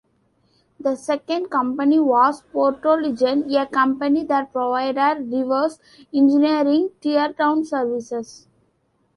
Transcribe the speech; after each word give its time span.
The 0.79 0.95
second 0.95 1.49
company 1.51 1.99
was 1.99 2.41
Portelligent, 2.51 3.53
a 3.55 3.67
company 3.67 4.23
that 4.23 4.51
provided 4.51 5.31
reverse 5.31 5.77
engineering 6.11 6.89
tear 7.03 7.33
down 7.33 7.65
services. 7.65 8.47